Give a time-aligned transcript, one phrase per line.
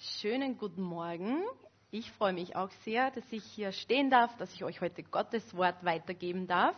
[0.00, 1.42] Schönen guten Morgen.
[1.90, 5.56] Ich freue mich auch sehr, dass ich hier stehen darf, dass ich euch heute Gottes
[5.56, 6.76] Wort weitergeben darf.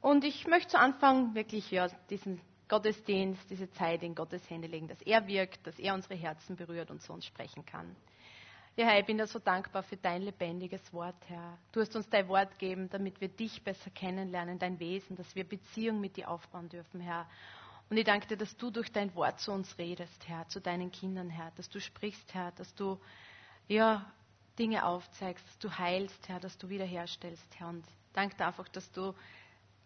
[0.00, 4.88] Und ich möchte zu Anfang wirklich ja, diesen Gottesdienst, diese Zeit in Gottes Hände legen,
[4.88, 7.94] dass er wirkt, dass er unsere Herzen berührt und zu uns sprechen kann.
[8.74, 11.56] Ja, Herr, ich bin dir so dankbar für dein lebendiges Wort, Herr.
[11.72, 15.44] Du hast uns dein Wort gegeben, damit wir dich besser kennenlernen, dein Wesen, dass wir
[15.44, 17.28] Beziehung mit dir aufbauen dürfen, Herr.
[17.90, 20.92] Und ich danke dir, dass du durch dein Wort zu uns redest, Herr, zu deinen
[20.92, 23.00] Kindern, Herr, dass du sprichst, Herr, dass du
[23.66, 24.04] ja,
[24.58, 27.68] Dinge aufzeigst, dass du heilst, Herr, dass du wiederherstellst, Herr.
[27.68, 29.14] Und danke dir einfach, dass du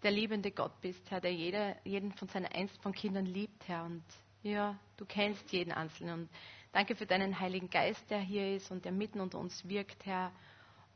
[0.02, 3.84] der liebende Gott bist, Herr, der jeder, jeden von seinen von Kindern liebt, Herr.
[3.84, 4.02] Und
[4.42, 6.22] ja, du kennst jeden Einzelnen.
[6.22, 6.30] Und
[6.72, 10.32] danke für deinen Heiligen Geist, der hier ist und der mitten unter uns wirkt, Herr,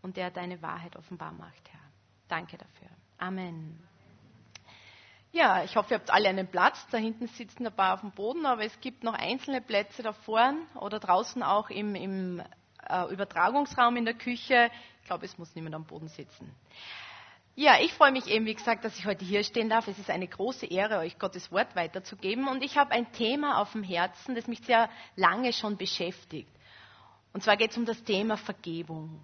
[0.02, 1.80] und der deine Wahrheit offenbar macht, Herr.
[2.28, 2.88] Danke dafür.
[3.18, 3.78] Amen.
[5.32, 6.86] Ja, ich hoffe, ihr habt alle einen Platz.
[6.90, 10.12] Da hinten sitzen ein paar auf dem Boden, aber es gibt noch einzelne Plätze da
[10.12, 12.42] vorne oder draußen auch im, im
[12.88, 14.70] äh, Übertragungsraum in der Küche.
[15.00, 16.54] Ich glaube, es muss niemand am Boden sitzen.
[17.58, 19.88] Ja, ich freue mich eben, wie gesagt, dass ich heute hier stehen darf.
[19.88, 22.48] Es ist eine große Ehre, euch Gottes Wort weiterzugeben.
[22.48, 26.50] Und ich habe ein Thema auf dem Herzen, das mich sehr lange schon beschäftigt.
[27.32, 29.22] Und zwar geht es um das Thema Vergebung.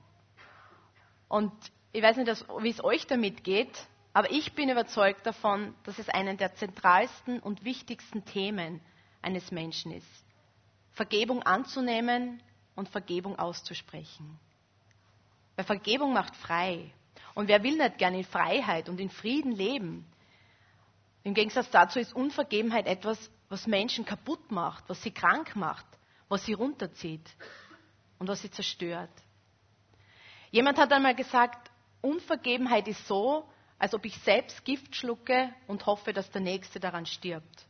[1.28, 1.52] Und
[1.92, 6.08] ich weiß nicht, wie es euch damit geht, aber ich bin überzeugt davon, dass es
[6.08, 8.80] einen der zentralsten und wichtigsten Themen
[9.22, 10.24] eines Menschen ist.
[10.92, 12.42] Vergebung anzunehmen
[12.74, 14.38] und Vergebung auszusprechen.
[15.56, 16.92] Weil Vergebung macht frei.
[17.34, 20.06] Und wer will nicht gerne in Freiheit und in Frieden leben?
[21.24, 25.86] Im Gegensatz dazu ist Unvergebenheit etwas, was Menschen kaputt macht, was sie krank macht,
[26.28, 27.30] was sie runterzieht
[28.18, 29.10] und was sie zerstört.
[30.50, 31.70] Jemand hat einmal gesagt,
[32.02, 33.48] Unvergebenheit ist so,
[33.82, 37.66] als ob ich selbst Gift schlucke und hoffe, dass der Nächste daran stirbt.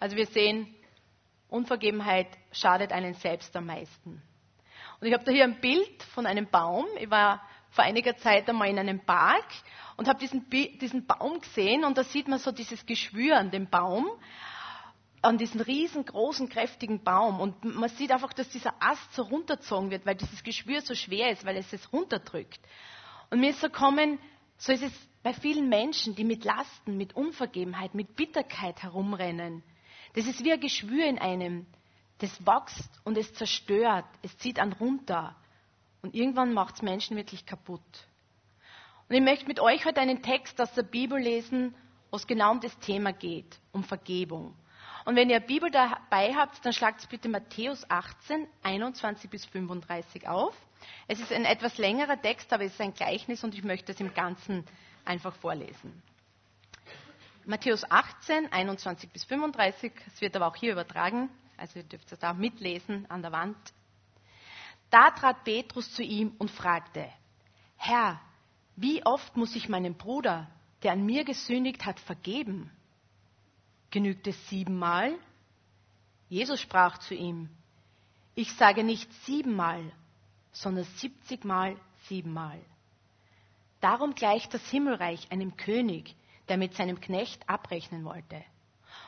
[0.00, 0.74] Also wir sehen,
[1.48, 4.20] Unvergebenheit schadet einen selbst am meisten.
[5.00, 6.86] Und ich habe da hier ein Bild von einem Baum.
[6.98, 9.46] Ich war vor einiger Zeit einmal in einem Park
[9.96, 13.70] und habe diesen, diesen Baum gesehen und da sieht man so dieses Geschwür an dem
[13.70, 14.10] Baum,
[15.20, 17.38] an diesen riesengroßen, kräftigen Baum.
[17.38, 21.30] Und man sieht einfach, dass dieser Ast so runtergezogen wird, weil dieses Geschwür so schwer
[21.30, 22.58] ist, weil es es runterdrückt.
[23.30, 24.18] Und mir ist so kommen,
[24.62, 24.92] so ist es
[25.24, 29.64] bei vielen Menschen, die mit Lasten, mit Unvergebenheit, mit Bitterkeit herumrennen.
[30.14, 31.66] Das ist wie ein Geschwür in einem.
[32.18, 35.34] Das wächst und es zerstört, es zieht an runter.
[36.00, 37.82] Und irgendwann macht es Menschen wirklich kaputt.
[39.08, 41.74] Und ich möchte mit euch heute einen Text aus der Bibel lesen,
[42.12, 44.54] wo es genau um das Thema geht, um Vergebung.
[45.04, 50.28] Und wenn ihr eine Bibel dabei habt, dann schlagt bitte Matthäus 18, 21 bis 35
[50.28, 50.54] auf.
[51.08, 54.00] Es ist ein etwas längerer Text, aber es ist ein Gleichnis und ich möchte es
[54.00, 54.64] im Ganzen
[55.04, 56.02] einfach vorlesen.
[57.44, 62.18] Matthäus 18, 21 bis 35, es wird aber auch hier übertragen, also ihr dürft es
[62.18, 63.56] da mitlesen an der Wand.
[64.90, 67.08] Da trat Petrus zu ihm und fragte,
[67.76, 68.20] Herr,
[68.76, 70.48] wie oft muss ich meinem Bruder,
[70.82, 72.70] der an mir gesündigt hat, vergeben?
[73.90, 75.14] Genügt es siebenmal?
[76.28, 77.48] Jesus sprach zu ihm,
[78.34, 79.92] ich sage nicht siebenmal,
[80.52, 81.76] sondern siebzigmal
[82.08, 82.60] siebenmal.
[83.80, 86.14] Darum gleicht das Himmelreich einem König,
[86.48, 88.44] der mit seinem Knecht abrechnen wollte.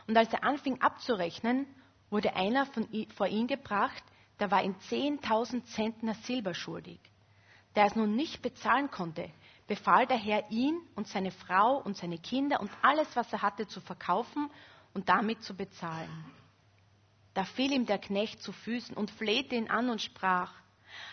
[0.06, 1.66] Und als er anfing abzurechnen,
[2.10, 4.02] wurde einer von, vor ihn gebracht,
[4.40, 7.00] der war ihm 10.000 Zentner Silber schuldig.
[7.76, 9.30] Der es nun nicht bezahlen konnte,
[9.66, 13.66] befahl der Herr ihn und seine Frau und seine Kinder und alles, was er hatte,
[13.66, 14.50] zu verkaufen
[14.92, 16.24] und damit zu bezahlen.
[17.32, 20.52] Da fiel ihm der Knecht zu Füßen und flehte ihn an und sprach,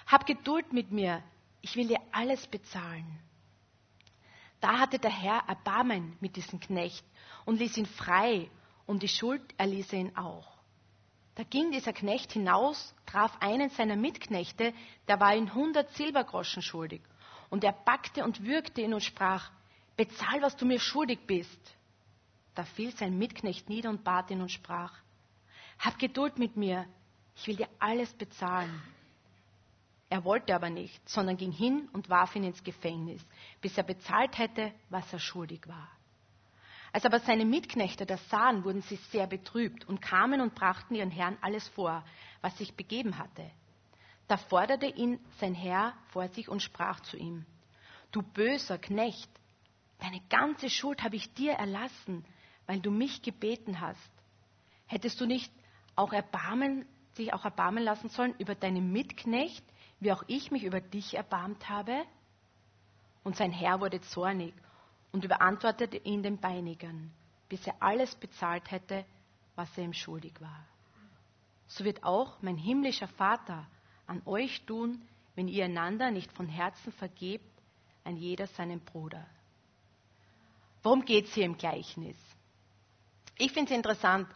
[0.07, 1.23] Hab Geduld mit mir,
[1.61, 3.19] ich will dir alles bezahlen.
[4.59, 7.05] Da hatte der Herr Erbarmen mit diesem Knecht
[7.45, 8.49] und ließ ihn frei
[8.85, 10.47] und die Schuld erließ er ihn auch.
[11.35, 14.73] Da ging dieser Knecht hinaus, traf einen seiner Mitknechte,
[15.07, 17.01] der war ihm hundert Silbergroschen schuldig.
[17.49, 19.49] Und er packte und würgte ihn und sprach,
[19.95, 21.59] bezahl, was du mir schuldig bist.
[22.53, 24.93] Da fiel sein Mitknecht nieder und bat ihn und sprach,
[25.79, 26.85] hab Geduld mit mir,
[27.35, 28.81] ich will dir alles bezahlen.
[30.11, 33.25] Er wollte aber nicht, sondern ging hin und warf ihn ins Gefängnis,
[33.61, 35.87] bis er bezahlt hätte, was er schuldig war.
[36.91, 41.11] Als aber seine Mitknechte das sahen, wurden sie sehr betrübt und kamen und brachten ihren
[41.11, 42.03] Herrn alles vor,
[42.41, 43.49] was sich begeben hatte.
[44.27, 47.45] Da forderte ihn sein Herr vor sich und sprach zu ihm,
[48.11, 49.31] Du böser Knecht,
[49.99, 52.25] deine ganze Schuld habe ich dir erlassen,
[52.65, 54.11] weil du mich gebeten hast.
[54.87, 55.53] Hättest du nicht
[55.95, 59.63] auch erbarmen, sich auch erbarmen lassen sollen über deinen Mitknecht,
[60.01, 62.03] wie auch ich mich über dich erbarmt habe?
[63.23, 64.53] Und sein Herr wurde zornig
[65.11, 67.13] und überantwortete ihn den Beinigern,
[67.47, 69.05] bis er alles bezahlt hätte,
[69.55, 70.65] was er ihm schuldig war.
[71.67, 73.65] so wird auch mein himmlischer Vater
[74.07, 75.01] an euch tun,
[75.35, 77.45] wenn ihr einander nicht von Herzen vergebt,
[78.03, 79.25] ein jeder seinem Bruder.
[80.83, 82.17] Worum geht es hier im Gleichnis?
[83.37, 84.27] Ich finde es interessant.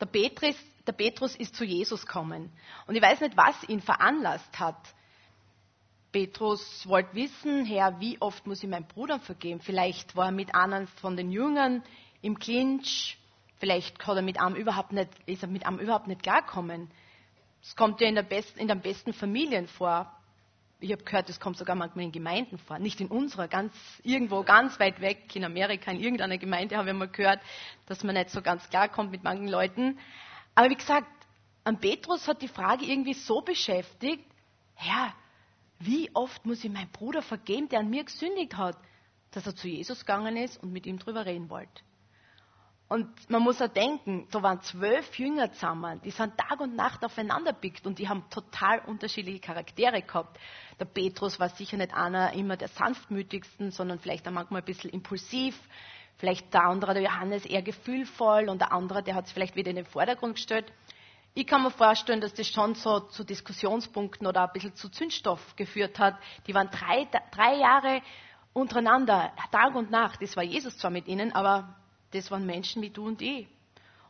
[0.00, 2.50] Der Petrus, der Petrus ist zu Jesus gekommen.
[2.86, 4.94] Und ich weiß nicht, was ihn veranlasst hat.
[6.12, 9.60] Petrus wollte wissen, Herr, wie oft muss ich meinem Bruder vergeben?
[9.60, 11.82] Vielleicht war er mit einem von den Jüngern
[12.20, 13.18] im Clinch.
[13.58, 16.90] Vielleicht hat er mit einem überhaupt nicht, ist er mit einem überhaupt nicht klargekommen.
[17.62, 20.12] Es kommt ja in, der besten, in den besten Familien vor.
[20.80, 22.78] Ich habe gehört, es kommt sogar manchmal in Gemeinden vor.
[22.78, 23.72] Nicht in unserer, ganz
[24.02, 27.40] irgendwo ganz weit weg in Amerika, in irgendeiner Gemeinde habe ich mal gehört,
[27.86, 29.98] dass man nicht so ganz klar kommt mit manchen Leuten.
[30.54, 31.06] Aber wie gesagt,
[31.64, 34.24] an Petrus hat die Frage irgendwie so beschäftigt,
[34.74, 35.14] Herr,
[35.84, 38.76] wie oft muss ich meinem Bruder vergeben, der an mir gesündigt hat,
[39.32, 41.82] dass er zu Jesus gegangen ist und mit ihm drüber reden wollte.
[42.88, 47.02] Und man muss auch denken, da waren zwölf Jünger zusammen, die sind Tag und Nacht
[47.02, 50.38] aufeinander bickt und die haben total unterschiedliche Charaktere gehabt.
[50.78, 54.90] Der Petrus war sicher nicht einer immer der sanftmütigsten, sondern vielleicht auch manchmal ein bisschen
[54.90, 55.58] impulsiv.
[56.18, 59.70] Vielleicht der andere, der Johannes, eher gefühlvoll und der andere, der hat es vielleicht wieder
[59.70, 60.70] in den Vordergrund gestellt.
[61.34, 65.56] Ich kann mir vorstellen, dass das schon so zu Diskussionspunkten oder ein bisschen zu Zündstoff
[65.56, 66.16] geführt hat.
[66.46, 68.02] Die waren drei, drei Jahre
[68.52, 70.20] untereinander, Tag und Nacht.
[70.20, 71.74] Das war Jesus zwar mit ihnen, aber
[72.10, 73.48] das waren Menschen wie du und ich.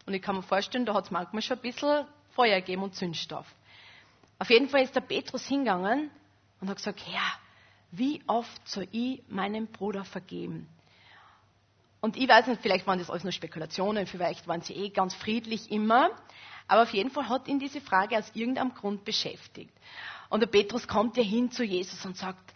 [0.04, 2.96] Und ich kann mir vorstellen, da hat es manchmal schon ein bisschen Feuer gegeben und
[2.96, 3.46] Zündstoff.
[4.40, 6.10] Auf jeden Fall ist der Petrus hingegangen
[6.60, 7.38] und hat gesagt, Herr,
[7.92, 10.66] wie oft soll ich meinem Bruder vergeben?
[12.00, 15.14] Und ich weiß nicht, vielleicht waren das alles nur Spekulationen, vielleicht waren sie eh ganz
[15.14, 16.10] friedlich immer,
[16.68, 19.72] aber auf jeden Fall hat ihn diese Frage aus irgendeinem Grund beschäftigt.
[20.28, 22.52] Und der Petrus kommt ja hin zu Jesus und sagt,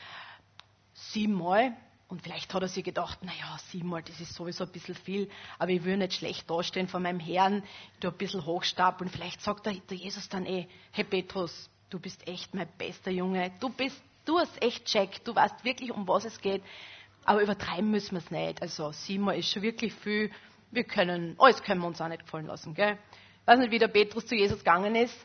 [0.94, 1.76] siebenmal,
[2.08, 5.72] und vielleicht hat er sich gedacht, naja, siebenmal, das ist sowieso ein bisschen viel, aber
[5.72, 7.64] ich will nicht schlecht dastehen vor meinem Herrn,
[8.00, 9.10] du ein bisschen hochstapeln.
[9.10, 13.70] Vielleicht sagt der, Jesus dann eh, hey Petrus, du bist echt mein bester Junge, du
[13.70, 16.62] bist, du hast echt check, du weißt wirklich, um was es geht,
[17.24, 18.62] aber übertreiben müssen wir es nicht.
[18.62, 20.30] Also siebenmal ist schon wirklich viel,
[20.70, 22.98] wir können, alles können wir uns auch nicht gefallen lassen, gell?
[23.46, 25.16] Ich weiß nicht, wie der Petrus zu Jesus gegangen ist,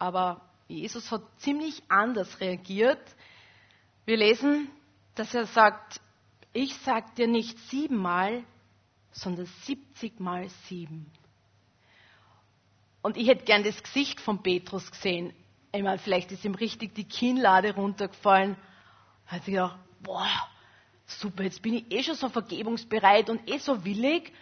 [0.00, 2.98] aber Jesus hat ziemlich anders reagiert.
[4.04, 4.68] Wir lesen,
[5.14, 6.00] dass er sagt,
[6.52, 8.42] ich sag dir nicht siebenmal,
[9.12, 11.06] sondern siebzigmal sieben.
[13.00, 15.32] Und ich hätte gern das Gesicht von Petrus gesehen.
[15.70, 18.56] Ich meine, vielleicht ist ihm richtig die Kinnlade runtergefallen.
[19.26, 20.48] Hat sich gedacht, boah,
[21.06, 24.32] super, jetzt bin ich eh schon so vergebungsbereit und eh so willig.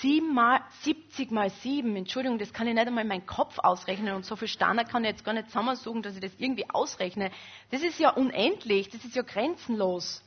[0.00, 4.24] Siebenmal, 70 mal sieben, Entschuldigung, das kann ich nicht einmal in meinen Kopf ausrechnen und
[4.24, 7.30] so viel Standard kann ich jetzt gar nicht zusammensuchen, dass ich das irgendwie ausrechne.
[7.70, 10.22] Das ist ja unendlich, das ist ja grenzenlos.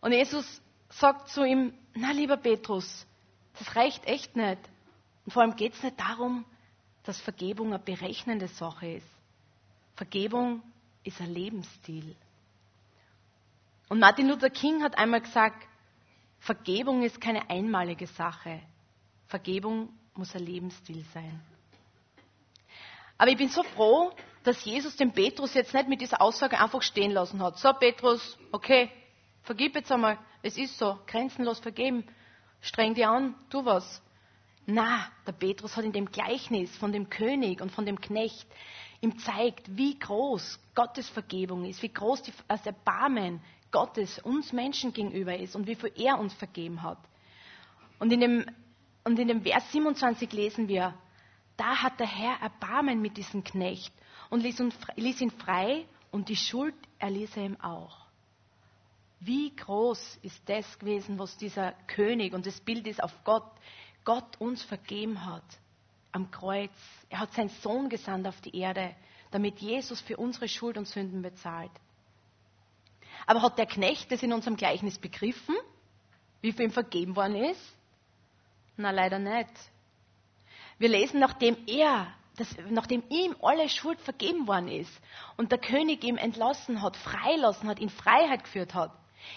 [0.00, 0.60] Und Jesus
[0.90, 3.06] sagt zu ihm, na lieber Petrus,
[3.58, 4.58] das reicht echt nicht.
[5.24, 6.44] Und vor allem geht es nicht darum,
[7.04, 9.06] dass Vergebung eine berechnende Sache ist.
[9.96, 10.62] Vergebung
[11.02, 12.16] ist ein Lebensstil.
[13.88, 15.66] Und Martin Luther King hat einmal gesagt,
[16.44, 18.60] Vergebung ist keine einmalige Sache.
[19.28, 21.40] Vergebung muss ein Lebensstil sein.
[23.16, 24.12] Aber ich bin so froh,
[24.42, 27.56] dass Jesus den Petrus jetzt nicht mit dieser Aussage einfach stehen lassen hat.
[27.56, 28.90] So, Petrus, okay,
[29.42, 30.18] vergib jetzt einmal.
[30.42, 32.04] Es ist so, grenzenlos vergeben.
[32.60, 34.02] Streng dir an, tu was.
[34.66, 38.46] Na, der Petrus hat in dem Gleichnis von dem König und von dem Knecht
[39.00, 43.40] ihm zeigt, wie groß Gottes Vergebung ist, wie groß das Erbarmen
[43.74, 46.98] Gottes uns Menschen gegenüber ist und wie viel er uns vergeben hat.
[47.98, 48.46] Und in dem,
[49.02, 50.94] und in dem Vers 27 lesen wir,
[51.56, 53.92] da hat der Herr Erbarmen mit diesem Knecht
[54.30, 58.06] und ließ ihn, ließ ihn frei und die Schuld erließ er ihm auch.
[59.18, 63.50] Wie groß ist das gewesen, was dieser König, und das Bild ist auf Gott,
[64.04, 65.42] Gott uns vergeben hat
[66.12, 66.70] am Kreuz.
[67.08, 68.94] Er hat seinen Sohn gesandt auf die Erde,
[69.32, 71.72] damit Jesus für unsere Schuld und Sünden bezahlt.
[73.26, 75.56] Aber hat der Knecht das in unserem Gleichnis begriffen,
[76.40, 77.74] wie viel ihm vergeben worden ist?
[78.76, 79.50] Na, leider nicht.
[80.78, 84.92] Wir lesen, nachdem er, das, nachdem ihm alle Schuld vergeben worden ist
[85.36, 88.90] und der König ihm entlassen hat, freilassen hat, in Freiheit geführt hat,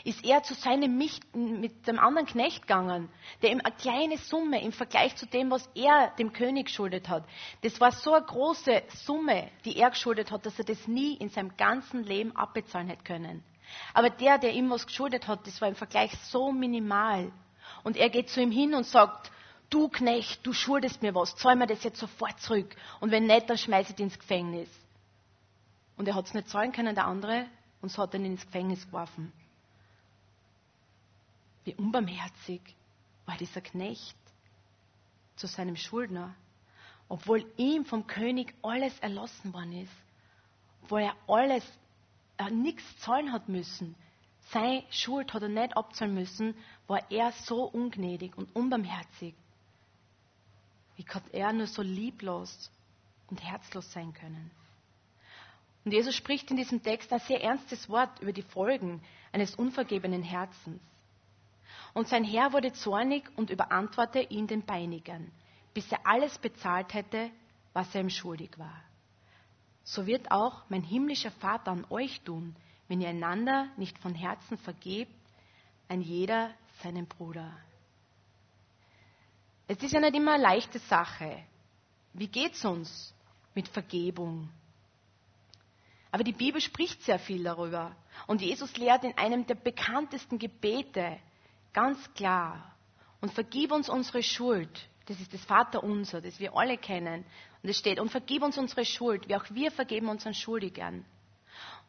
[0.04, 3.10] ist er zu seinem Michten mit dem anderen Knecht gegangen,
[3.42, 7.24] der ihm eine kleine Summe im Vergleich zu dem, was er dem König geschuldet hat.
[7.62, 11.30] Das war so eine große Summe, die er geschuldet hat, dass er das nie in
[11.30, 13.44] seinem ganzen Leben abbezahlen hätte können.
[13.94, 17.32] Aber der, der ihm was geschuldet hat, das war im Vergleich so minimal.
[17.84, 19.32] Und er geht zu ihm hin und sagt,
[19.70, 22.76] du Knecht, du schuldest mir was, zahl mir das jetzt sofort zurück.
[23.00, 24.70] Und wenn nicht, dann schmeiß ich ins Gefängnis.
[25.98, 27.48] Und er hat es nicht zahlen können, der andere,
[27.82, 29.32] und so hat ihn ins Gefängnis geworfen.
[31.64, 32.62] Wie unbarmherzig
[33.26, 34.18] war dieser Knecht
[35.36, 36.34] zu seinem Schuldner.
[37.10, 39.92] obwohl ihm vom König alles erlassen worden ist,
[40.84, 41.64] obwohl er alles,
[42.38, 43.96] er nichts zahlen hat müssen,
[44.52, 46.56] seine Schuld hat er nicht abzahlen müssen,
[46.88, 49.36] war er so ungnädig und unbarmherzig.
[50.96, 52.72] Wie kann er nur so lieblos
[53.30, 54.52] und herzlos sein können?
[55.84, 59.02] Und Jesus spricht in diesem Text ein sehr ernstes Wort über die Folgen
[59.32, 60.82] eines unvergebenen Herzens.
[61.94, 65.32] Und sein Herr wurde zornig und überantwortete ihn den Peinigern,
[65.74, 67.30] bis er alles bezahlt hätte,
[67.74, 68.82] was er ihm schuldig war.
[69.88, 72.58] So wird auch mein himmlischer Vater an euch tun,
[72.90, 75.16] wenn ihr einander nicht von Herzen vergebt,
[75.88, 76.52] ein jeder
[76.84, 77.58] seinem Bruder.
[79.66, 81.42] Es ist ja nicht immer eine leichte Sache.
[82.12, 83.14] Wie geht es uns
[83.56, 84.50] mit Vergebung?
[86.12, 87.96] Aber die Bibel spricht sehr viel darüber.
[88.28, 91.18] Und Jesus lehrt in einem der bekanntesten Gebete
[91.72, 92.76] ganz klar.
[93.22, 94.90] Und vergib uns unsere Schuld.
[95.06, 97.24] Das ist das Vaterunser, das wir alle kennen.
[97.64, 101.06] Und es steht, und vergib uns unsere Schuld, wie auch wir vergeben unseren Schuldigern.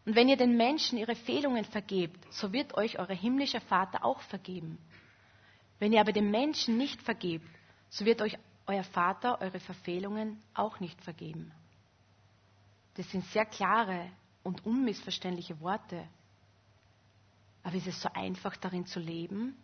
[0.06, 4.20] Und wenn ihr den Menschen ihre Fehlungen vergebt, so wird euch euer himmlischer Vater auch
[4.22, 4.78] vergeben.
[5.78, 7.46] Wenn ihr aber den Menschen nicht vergebt,
[7.90, 11.52] so wird euch euer Vater eure Verfehlungen auch nicht vergeben.
[12.94, 14.10] Das sind sehr klare
[14.42, 16.06] und unmissverständliche Worte.
[17.62, 19.56] Aber ist es so einfach darin zu leben?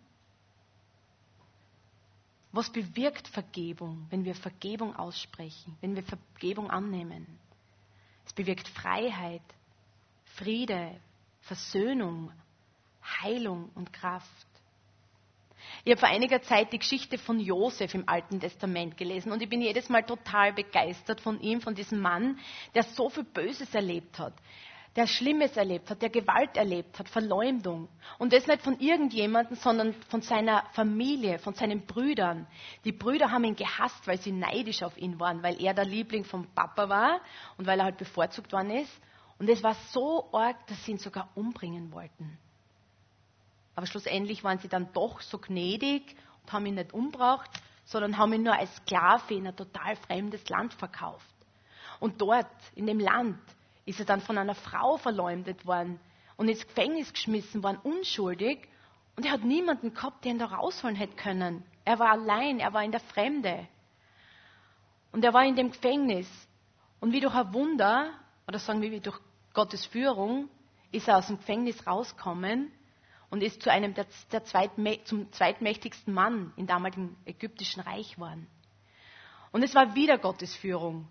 [2.54, 7.26] Was bewirkt Vergebung, wenn wir Vergebung aussprechen, wenn wir Vergebung annehmen?
[8.24, 9.42] Es bewirkt Freiheit,
[10.36, 10.94] Friede,
[11.40, 12.30] Versöhnung,
[13.02, 14.46] Heilung und Kraft.
[15.82, 19.48] Ich habe vor einiger Zeit die Geschichte von Josef im Alten Testament gelesen und ich
[19.48, 22.38] bin jedes Mal total begeistert von ihm, von diesem Mann,
[22.76, 24.34] der so viel Böses erlebt hat,
[24.96, 27.88] der Schlimmes erlebt hat, der Gewalt erlebt hat, Verleumdung.
[28.18, 32.46] Und das nicht von irgendjemandem, sondern von seiner Familie, von seinen Brüdern.
[32.84, 36.24] Die Brüder haben ihn gehasst, weil sie neidisch auf ihn waren, weil er der Liebling
[36.24, 37.20] vom Papa war
[37.58, 38.92] und weil er halt bevorzugt worden ist.
[39.38, 42.38] Und es war so arg, dass sie ihn sogar umbringen wollten.
[43.74, 47.50] Aber schlussendlich waren sie dann doch so gnädig und haben ihn nicht umgebracht,
[47.84, 51.26] sondern haben ihn nur als Sklave in ein total fremdes Land verkauft.
[51.98, 52.46] Und dort,
[52.76, 53.38] in dem Land,
[53.86, 56.00] ist er dann von einer Frau verleumdet worden
[56.36, 58.68] und ins Gefängnis geschmissen worden, unschuldig.
[59.16, 61.64] Und er hat niemanden gehabt, der ihn da rausholen hätte können.
[61.84, 63.68] Er war allein, er war in der Fremde.
[65.12, 66.28] Und er war in dem Gefängnis.
[67.00, 68.10] Und wie durch ein Wunder,
[68.48, 69.20] oder sagen wir wie durch
[69.52, 70.48] Gottes Führung,
[70.90, 72.72] ist er aus dem Gefängnis rausgekommen
[73.30, 78.48] und ist zu einem der, der zweitmä zum zweitmächtigsten Mann im damaligen ägyptischen Reich geworden.
[79.52, 81.06] Und es war wieder Gottes Führung,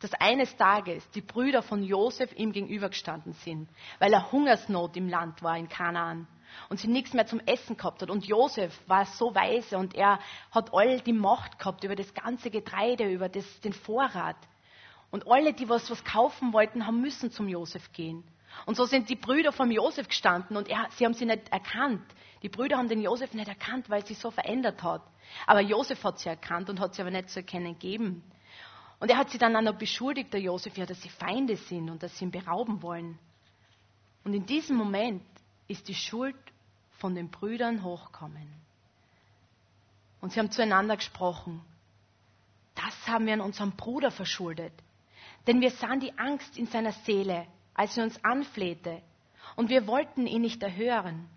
[0.00, 5.42] dass eines Tages die Brüder von Josef ihm gegenübergestanden sind, weil er Hungersnot im Land
[5.42, 6.26] war in Kanaan
[6.68, 8.10] und sie nichts mehr zum Essen gehabt hat.
[8.10, 10.18] Und Josef war so weise und er
[10.50, 14.36] hat all die Macht gehabt über das ganze Getreide, über das, den Vorrat.
[15.10, 18.24] Und alle, die was, was kaufen wollten, haben müssen zum Josef gehen.
[18.66, 22.02] Und so sind die Brüder vom Josef gestanden und er, sie haben sie nicht erkannt.
[22.42, 25.02] Die Brüder haben den Josef nicht erkannt, weil sie so verändert hat.
[25.46, 28.22] Aber Josef hat sie erkannt und hat sie aber nicht zu erkennen gegeben.
[29.00, 31.90] Und er hat sie dann auch noch beschuldigt, der Josef, ja, dass sie Feinde sind
[31.90, 33.18] und dass sie ihn berauben wollen.
[34.24, 35.22] Und in diesem Moment
[35.66, 36.36] ist die Schuld
[36.98, 38.46] von den Brüdern hochgekommen.
[40.20, 41.62] Und sie haben zueinander gesprochen.
[42.74, 44.72] Das haben wir an unserem Bruder verschuldet.
[45.46, 47.46] Denn wir sahen die Angst in seiner Seele
[47.80, 49.00] als er uns anflehte.
[49.56, 51.28] Und wir wollten ihn nicht erhören.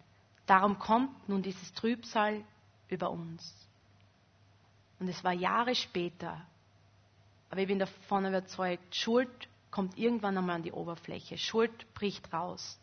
[0.45, 2.43] Darum kommt nun dieses Trübsal
[2.89, 3.55] über uns.
[4.99, 6.45] Und es war Jahre später.
[7.53, 9.29] Aber ich bin davon überzeugt, Schuld
[9.69, 11.37] kommt irgendwann einmal an die Oberfläche.
[11.37, 12.79] Schuld bricht raus.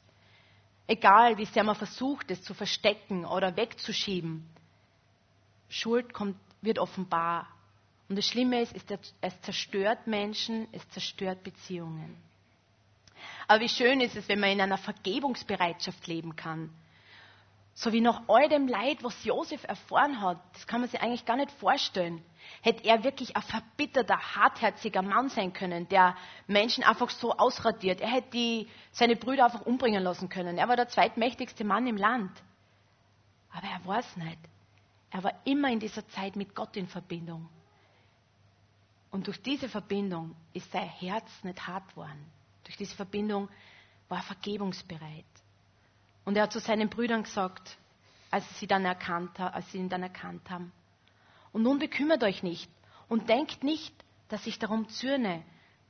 [0.86, 4.48] Egal, wie sehr man versucht, es zu verstecken oder wegzuschieben.
[5.68, 7.48] Schuld kommt, wird offenbar.
[8.08, 8.72] Und das Schlimme ist,
[9.20, 12.16] es zerstört Menschen, es zerstört Beziehungen.
[13.48, 16.70] Aber wie schön ist es, wenn man in einer Vergebungsbereitschaft leben kann.
[17.74, 21.24] So wie nach all dem Leid, was Josef erfahren hat, das kann man sich eigentlich
[21.24, 22.22] gar nicht vorstellen,
[22.62, 28.00] hätte er wirklich ein verbitterter, hartherziger Mann sein können, der Menschen einfach so ausradiert.
[28.00, 30.58] Er hätte die, seine Brüder einfach umbringen lassen können.
[30.58, 32.30] Er war der zweitmächtigste Mann im Land.
[33.52, 34.38] Aber er war es nicht.
[35.10, 37.48] Er war immer in dieser Zeit mit Gott in Verbindung.
[39.10, 42.24] Und durch diese Verbindung ist sein Herz nicht hart worden.
[42.64, 43.48] Durch diese Verbindung
[44.08, 45.24] war er vergebungsbereit.
[46.24, 47.76] Und er hat zu seinen Brüdern gesagt,
[48.30, 50.72] als sie, dann erkannt, als sie ihn dann erkannt haben,
[51.52, 52.70] und nun bekümmert euch nicht
[53.08, 53.94] und denkt nicht,
[54.28, 55.42] dass ich darum zürne,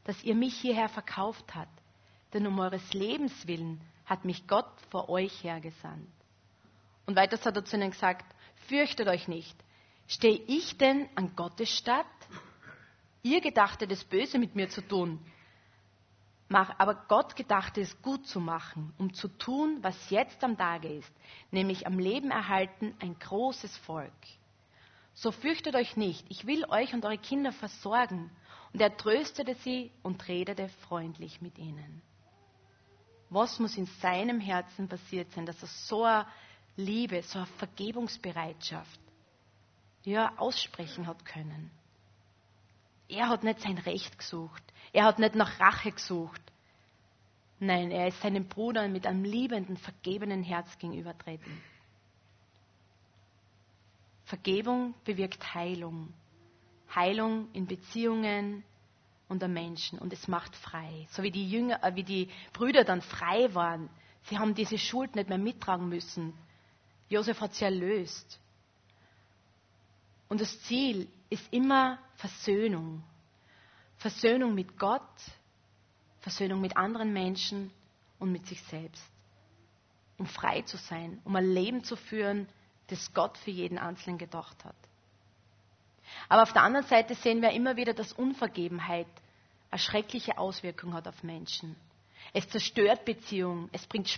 [0.05, 1.79] dass ihr mich hierher verkauft habt,
[2.33, 6.09] denn um eures Lebens willen hat mich Gott vor euch hergesandt.
[7.07, 8.25] Und weiters hat er zu ihnen gesagt,
[8.69, 9.57] fürchtet euch nicht,
[10.07, 12.07] stehe ich denn an Gottes Stadt?
[13.23, 15.19] Ihr gedachtet, das Böse mit mir zu tun.
[16.53, 21.13] Aber Gott gedachte es gut zu machen, um zu tun, was jetzt am Tage ist,
[21.53, 24.13] nämlich am Leben erhalten ein großes Volk.
[25.15, 28.31] So fürchtet euch nicht, ich will euch und eure Kinder versorgen.
[28.73, 32.03] Und er tröstete sie und redete freundlich mit ihnen.
[33.29, 36.27] Was muss in seinem Herzen passiert sein, dass er so eine
[36.77, 39.01] Liebe, so eine Vergebungsbereitschaft
[40.05, 41.71] ja, aussprechen hat können?
[43.11, 44.63] Er hat nicht sein Recht gesucht.
[44.93, 46.41] Er hat nicht nach Rache gesucht.
[47.59, 51.61] Nein, er ist seinem Bruder mit einem liebenden, vergebenen Herz gegenübertreten.
[54.25, 56.15] Vergebung bewirkt Heilung.
[56.95, 58.63] Heilung in Beziehungen
[59.29, 61.07] unter Menschen und es macht frei.
[61.11, 63.91] So wie die Jünger, äh, wie die Brüder dann frei waren.
[64.25, 66.33] Sie haben diese Schuld nicht mehr mittragen müssen.
[67.09, 68.41] Josef hat sie erlöst.
[70.29, 73.03] Und das Ziel ist immer Versöhnung.
[73.97, 75.03] Versöhnung mit Gott,
[76.21, 77.71] Versöhnung mit anderen Menschen
[78.19, 79.03] und mit sich selbst.
[80.19, 82.47] Um frei zu sein, um ein Leben zu führen,
[82.89, 84.77] das Gott für jeden Einzelnen gedacht hat.
[86.29, 89.07] Aber auf der anderen Seite sehen wir immer wieder, dass Unvergebenheit
[89.71, 91.77] eine schreckliche Auswirkung hat auf Menschen.
[92.33, 94.09] Es zerstört Beziehungen, es bringt,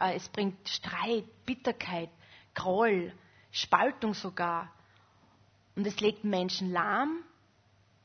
[0.00, 2.10] äh, es bringt Streit, Bitterkeit,
[2.54, 3.12] Groll,
[3.50, 4.72] Spaltung sogar.
[5.74, 7.22] Und es legt Menschen lahm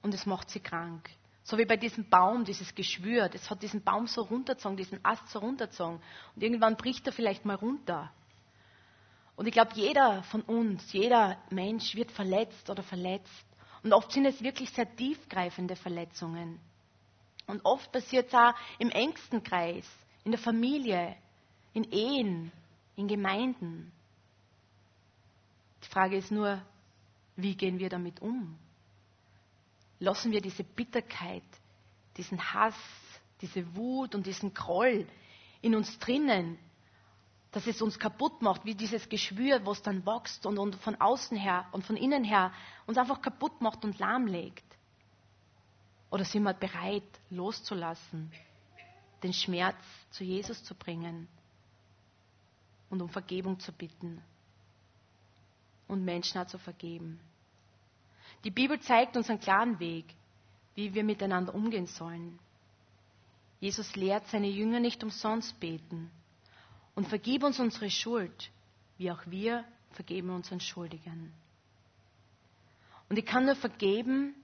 [0.01, 1.09] und es macht sie krank.
[1.43, 5.29] So wie bei diesem Baum, dieses Geschwür, das hat diesen Baum so runtergezogen, diesen Ast
[5.29, 6.01] so runtergezogen.
[6.35, 8.11] Und irgendwann bricht er vielleicht mal runter.
[9.37, 13.45] Und ich glaube, jeder von uns, jeder Mensch wird verletzt oder verletzt.
[13.83, 16.59] Und oft sind es wirklich sehr tiefgreifende Verletzungen.
[17.45, 19.85] Und oft passiert es auch im engsten Kreis,
[20.25, 21.15] in der Familie,
[21.73, 22.51] in Ehen,
[22.97, 23.91] in Gemeinden.
[25.83, 26.61] Die Frage ist nur,
[27.37, 28.57] wie gehen wir damit um?
[29.99, 31.43] Lassen wir diese Bitterkeit,
[32.17, 32.75] diesen Hass,
[33.41, 35.07] diese Wut und diesen Groll
[35.61, 36.57] in uns drinnen,
[37.51, 41.37] dass es uns kaputt macht, wie dieses Geschwür, was dann wächst und, und von außen
[41.37, 42.51] her und von innen her
[42.85, 44.65] uns einfach kaputt macht und lahmlegt?
[46.09, 48.31] Oder sind wir bereit, loszulassen,
[49.23, 49.77] den Schmerz
[50.11, 51.27] zu Jesus zu bringen
[52.89, 54.21] und um Vergebung zu bitten
[55.87, 57.19] und Menschen auch zu vergeben?
[58.43, 60.05] Die Bibel zeigt uns einen klaren Weg,
[60.75, 62.39] wie wir miteinander umgehen sollen.
[63.59, 66.11] Jesus lehrt seine Jünger nicht umsonst beten
[66.95, 68.51] und vergib uns unsere Schuld,
[68.97, 71.33] wie auch wir vergeben unseren Schuldigern.
[73.09, 74.35] Und ich kann nur vergeben,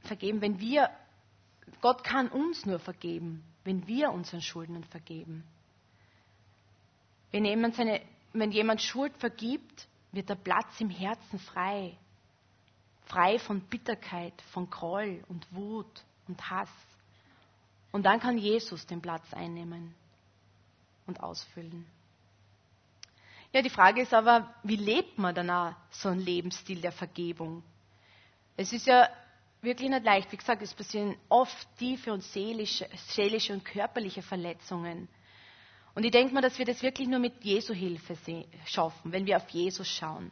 [0.00, 0.90] vergeben, wenn wir,
[1.80, 5.44] Gott kann uns nur vergeben, wenn wir unseren Schuldnern vergeben.
[7.32, 8.00] Wenn jemand, seine,
[8.32, 11.98] wenn jemand Schuld vergibt, wird der Platz im Herzen frei.
[13.06, 16.68] Frei von Bitterkeit, von Groll und Wut und Hass.
[17.92, 19.94] Und dann kann Jesus den Platz einnehmen
[21.06, 21.86] und ausfüllen.
[23.52, 27.62] Ja, die Frage ist aber, wie lebt man dann auch so einen Lebensstil der Vergebung?
[28.56, 29.08] Es ist ja
[29.62, 30.30] wirklich nicht leicht.
[30.32, 35.08] Wie gesagt, es passieren oft tiefe und seelische, seelische und körperliche Verletzungen.
[35.94, 38.16] Und ich denke mal, dass wir das wirklich nur mit Jesu Hilfe
[38.66, 40.30] schaffen, wenn wir auf Jesus schauen.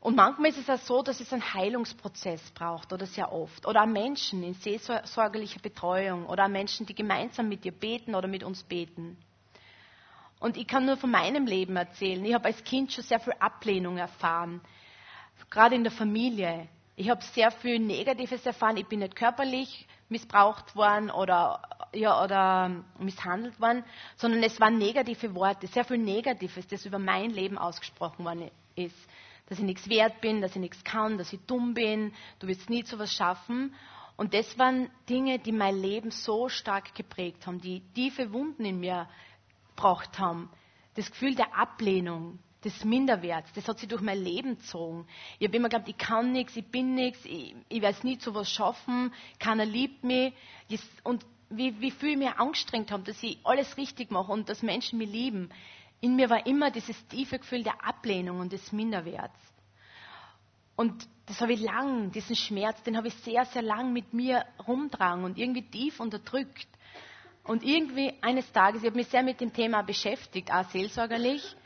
[0.00, 3.66] Und manchmal ist es auch so, dass es einen Heilungsprozess braucht oder sehr oft.
[3.66, 8.28] Oder auch Menschen in seelsorgerlicher Betreuung oder auch Menschen, die gemeinsam mit dir beten oder
[8.28, 9.18] mit uns beten.
[10.38, 12.24] Und ich kann nur von meinem Leben erzählen.
[12.24, 14.60] Ich habe als Kind schon sehr viel Ablehnung erfahren,
[15.50, 16.68] gerade in der Familie.
[16.94, 18.76] Ich habe sehr viel Negatives erfahren.
[18.76, 21.60] Ich bin nicht körperlich missbraucht worden oder,
[21.92, 23.84] ja, oder misshandelt worden,
[24.16, 28.96] sondern es waren negative Worte, sehr viel Negatives, das über mein Leben ausgesprochen worden ist
[29.48, 32.68] dass ich nichts wert bin, dass ich nichts kann, dass ich dumm bin, du wirst
[32.68, 33.74] nie zu was schaffen.
[34.16, 38.80] Und das waren Dinge, die mein Leben so stark geprägt haben, die tiefe Wunden in
[38.80, 39.08] mir
[39.74, 40.50] gebracht haben.
[40.96, 45.06] Das Gefühl der Ablehnung, des Minderwerts, das hat sich durch mein Leben gezogen.
[45.38, 48.34] Ich habe immer geglaubt, ich kann nichts, ich bin nichts, ich, ich werde nie zu
[48.34, 50.32] was schaffen, keiner liebt mich.
[51.04, 54.62] Und wie, wie viel ich mich angestrengt habe, dass ich alles richtig mache und dass
[54.62, 55.50] Menschen mich lieben
[56.00, 59.38] in mir war immer dieses tiefe Gefühl der Ablehnung und des Minderwerts.
[60.76, 64.44] Und das habe ich lang, diesen Schmerz, den habe ich sehr, sehr lang mit mir
[64.66, 66.68] rumtragen und irgendwie tief unterdrückt.
[67.42, 71.56] Und irgendwie eines Tages, ich habe mich sehr mit dem Thema beschäftigt, auch seelsorgerlich,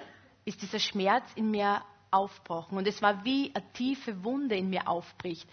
[0.44, 2.78] ist dieser Schmerz in mir aufgebrochen.
[2.78, 5.48] Und es war wie eine tiefe Wunde in mir aufbricht.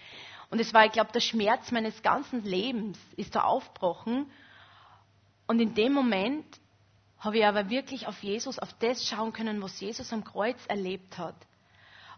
[0.50, 4.32] Und es war, ich glaube, der Schmerz meines ganzen Lebens ist da aufgebrochen.
[5.48, 6.46] Und in dem Moment
[7.19, 11.17] habe ich aber wirklich auf Jesus, auf das schauen können, was Jesus am Kreuz erlebt
[11.17, 11.36] hat.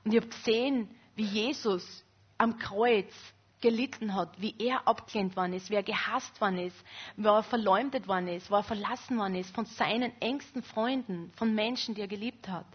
[0.04, 2.04] Und ich habe gesehen, wie Jesus
[2.38, 3.12] am Kreuz
[3.62, 6.76] gelitten hat, wie er abgelehnt worden ist, wie er gehasst worden ist,
[7.16, 11.54] wie er verleumdet worden ist, wo er verlassen worden ist von seinen engsten Freunden, von
[11.54, 12.66] Menschen, die er geliebt hat.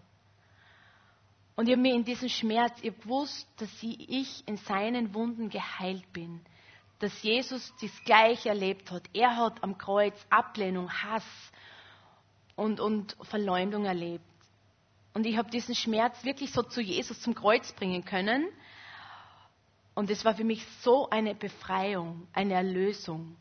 [1.57, 6.11] Und ich habe mir in diesem Schmerz, ich gewusst, dass ich in seinen Wunden geheilt
[6.13, 6.39] bin.
[6.99, 9.03] Dass Jesus das Gleiche erlebt hat.
[9.13, 11.25] Er hat am Kreuz Ablehnung, Hass
[12.57, 14.25] und, und Verleumdung erlebt.
[15.13, 18.49] Und ich habe diesen Schmerz wirklich so zu Jesus zum Kreuz bringen können.
[19.95, 23.37] Und es war für mich so eine Befreiung, eine Erlösung.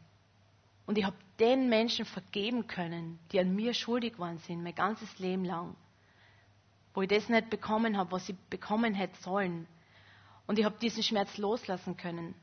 [0.86, 5.18] Und ich habe den Menschen vergeben können, die an mir schuldig waren sind, mein ganzes
[5.18, 5.74] Leben lang
[6.96, 9.68] wo ich das nicht bekommen habe, was ich bekommen hätte sollen.
[10.46, 12.34] Und ich habe diesen Schmerz loslassen können.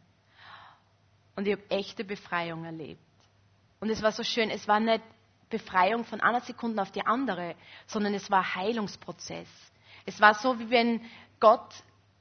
[1.36, 3.02] Und ich habe echte Befreiung erlebt.
[3.80, 5.02] Und es war so schön, es war nicht
[5.54, 9.48] Befreiung von einer Sekunde auf die andere, sondern es war Heilungsprozess.
[10.04, 11.02] Es war so, wie wenn
[11.40, 11.76] Gott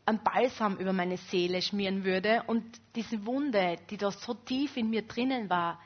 [0.04, 2.62] ein Balsam über meine Seele schmieren würde und
[2.94, 5.80] diese Wunde, die da so tief in mir drinnen war,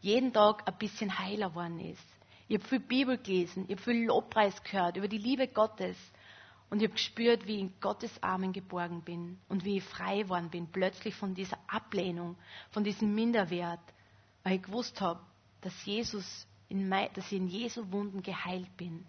[0.00, 2.06] jeden Tag ein bisschen heiler worden ist.
[2.46, 5.96] Ich habe viel Bibel gelesen, ich habe viel Lobpreis gehört über die Liebe Gottes.
[6.70, 10.22] Und ich habe gespürt, wie ich in Gottes Armen geborgen bin und wie ich frei
[10.22, 12.36] geworden bin, plötzlich von dieser Ablehnung,
[12.70, 13.80] von diesem Minderwert,
[14.44, 15.18] weil ich gewusst habe,
[15.62, 19.06] dass, Jesus dass ich in Jesu Wunden geheilt bin.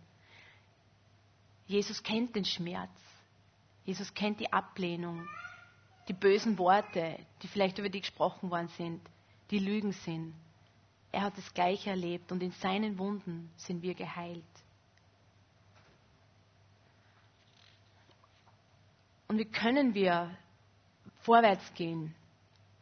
[1.66, 2.92] Jesus kennt den Schmerz.
[3.88, 5.26] Jesus kennt die Ablehnung,
[6.10, 9.02] die bösen Worte, die vielleicht über dich gesprochen worden sind,
[9.50, 10.34] die Lügen sind.
[11.14, 14.44] Er hat das Gleiche erlebt und in seinen Wunden sind wir geheilt.
[19.30, 20.38] Und wie können wir
[21.22, 22.14] vorwärts gehen?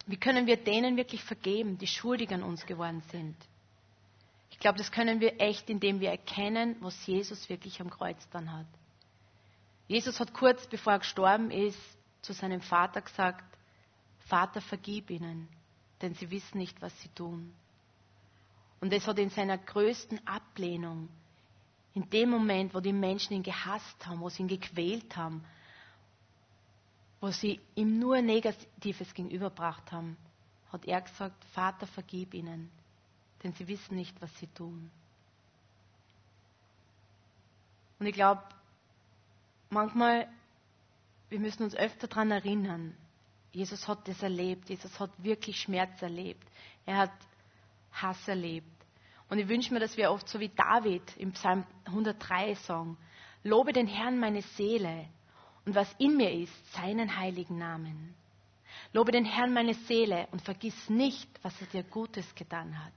[0.07, 3.35] Wie können wir denen wirklich vergeben, die schuldig an uns geworden sind?
[4.55, 8.53] Ich glaube, das können wir echt, indem wir erkennen, was Jesus wirklich am Kreuz dann
[8.53, 8.65] hat.
[9.89, 11.77] Jesus hat kurz bevor er gestorben ist,
[12.21, 13.43] zu seinem Vater gesagt,
[14.19, 15.49] Vater, vergib ihnen,
[16.01, 17.53] denn sie wissen nicht, was sie tun.
[18.79, 21.09] Und es hat in seiner größten Ablehnung,
[21.93, 25.43] in dem Moment, wo die Menschen ihn gehasst haben, wo sie ihn gequält haben,
[27.19, 30.15] wo sie ihm nur Negatives gegenüberbracht haben,
[30.71, 32.71] hat er gesagt, Vater, vergib ihnen,
[33.45, 34.89] denn sie wissen nicht, was sie tun.
[37.99, 38.41] Und ich glaube,
[39.69, 40.27] manchmal,
[41.29, 42.97] wir müssen uns öfter daran erinnern,
[43.51, 46.45] Jesus hat das erlebt, Jesus hat wirklich Schmerz erlebt,
[46.87, 47.11] er hat
[47.93, 48.67] Hass erlebt.
[49.29, 52.97] Und ich wünsche mir, dass wir oft so wie David im Psalm 103 sagen,
[53.43, 55.07] lobe den Herrn meine Seele
[55.65, 58.15] und was in mir ist, seinen heiligen Namen.
[58.91, 62.93] Lobe den Herrn meine Seele und vergiss nicht, was er dir Gutes getan hat,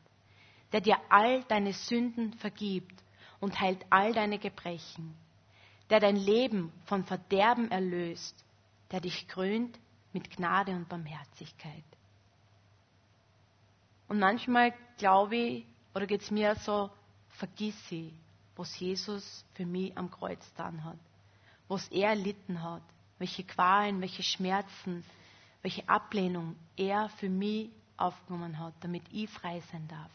[0.72, 3.02] der dir all deine Sünden vergibt
[3.40, 5.14] und heilt all deine Gebrechen,
[5.90, 8.44] der dein Leben von Verderben erlöst,
[8.90, 9.78] der dich krönt
[10.12, 11.84] mit Gnade und Barmherzigkeit.
[14.08, 16.90] Und manchmal glaube ich, oder geht es mir so,
[17.30, 18.12] vergiss sie,
[18.56, 20.98] was Jesus für mich am Kreuz getan hat,
[21.68, 22.82] was er erlitten hat,
[23.18, 25.04] welche Qualen, welche Schmerzen,
[25.62, 30.10] welche Ablehnung er für mich aufgenommen hat, damit ich frei sein darf.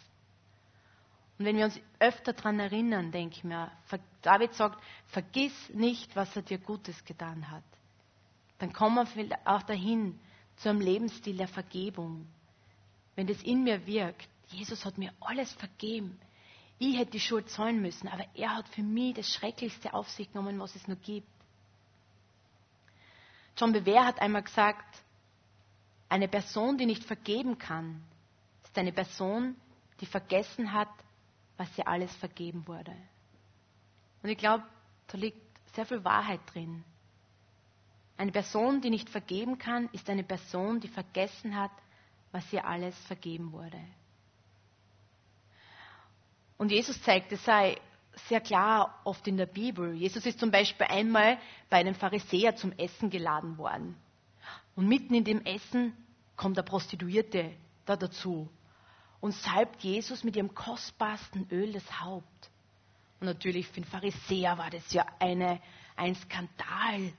[1.37, 3.71] Und wenn wir uns öfter daran erinnern, denke ich mir,
[4.21, 7.63] David sagt, vergiss nicht, was er dir Gutes getan hat.
[8.59, 10.19] Dann kommen wir auch dahin
[10.57, 12.27] zu einem Lebensstil der Vergebung,
[13.15, 16.19] wenn das in mir wirkt, Jesus hat mir alles vergeben.
[16.79, 20.31] Ich hätte die Schuld zahlen müssen, aber er hat für mich das Schrecklichste auf sich
[20.31, 21.27] genommen, was es nur gibt.
[23.57, 25.03] John Bewer hat einmal gesagt,
[26.09, 28.03] eine Person, die nicht vergeben kann,
[28.63, 29.55] ist eine Person,
[30.01, 30.89] die vergessen hat,
[31.63, 32.93] was ihr alles vergeben wurde.
[34.21, 34.65] Und ich glaube,
[35.07, 35.39] da liegt
[35.73, 36.83] sehr viel Wahrheit drin.
[38.17, 41.71] Eine Person, die nicht vergeben kann, ist eine Person, die vergessen hat,
[42.33, 43.79] was ihr alles vergeben wurde.
[46.57, 47.79] Und Jesus zeigt es sei
[48.27, 49.93] sehr klar oft in der Bibel.
[49.93, 53.95] Jesus ist zum Beispiel einmal bei einem Pharisäer zum Essen geladen worden.
[54.75, 55.95] Und mitten in dem Essen
[56.35, 57.53] kommt der Prostituierte
[57.85, 58.49] da dazu
[59.23, 62.51] und salbt Jesus mit ihrem kostbarsten Öl das Haupt.
[63.21, 65.61] Und natürlich für den Pharisäer war das ja eine,
[65.95, 67.13] ein Skandal.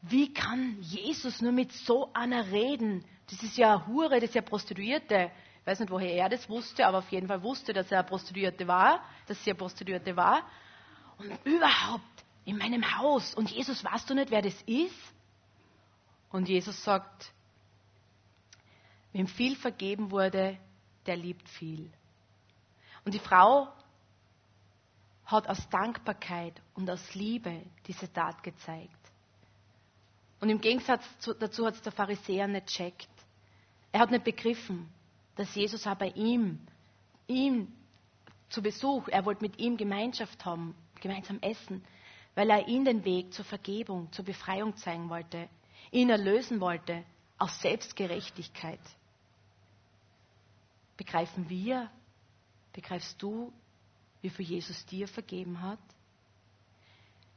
[0.00, 3.04] Wie kann Jesus nur mit so einer reden?
[3.28, 5.30] Das ist ja eine Hure, das ist ja Prostituierte.
[5.60, 8.08] Ich weiß nicht, woher er das wusste, aber auf jeden Fall wusste, dass er eine
[8.08, 10.48] Prostituierte war, dass sie eine Prostituierte war.
[11.18, 13.34] Und überhaupt in meinem Haus.
[13.34, 14.96] Und Jesus, weißt du nicht, wer das ist?
[16.30, 17.34] Und Jesus sagt,
[19.12, 20.58] wem viel vergeben wurde,
[21.06, 21.90] der liebt viel.
[23.04, 23.68] Und die Frau
[25.26, 28.90] hat aus Dankbarkeit und aus Liebe diese Tat gezeigt.
[30.40, 31.02] Und im Gegensatz
[31.38, 33.08] dazu hat es der Pharisäer nicht checkt.
[33.92, 34.90] Er hat nicht begriffen,
[35.36, 36.60] dass Jesus auch bei ihm,
[37.26, 37.72] ihm
[38.50, 41.82] zu Besuch, er wollte mit ihm Gemeinschaft haben, gemeinsam essen,
[42.34, 45.48] weil er ihm den Weg zur Vergebung, zur Befreiung zeigen wollte,
[45.90, 47.04] ihn erlösen wollte
[47.38, 48.80] aus Selbstgerechtigkeit.
[50.96, 51.90] Begreifen wir,
[52.72, 53.52] begreifst du,
[54.20, 55.78] wie viel Jesus dir vergeben hat?